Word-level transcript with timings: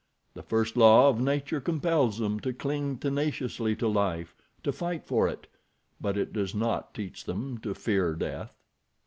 The 0.33 0.41
first 0.41 0.75
law 0.77 1.09
of 1.09 1.21
nature 1.21 1.61
compels 1.61 2.17
them 2.17 2.39
to 2.39 2.53
cling 2.53 2.97
tenaciously 2.97 3.75
to 3.75 3.87
life—to 3.87 4.71
fight 4.71 5.05
for 5.05 5.27
it; 5.27 5.45
but 6.01 6.17
it 6.17 6.33
does 6.33 6.55
not 6.55 6.95
teach 6.95 7.25
them 7.25 7.59
to 7.59 7.75
fear 7.75 8.15
death. 8.15 8.57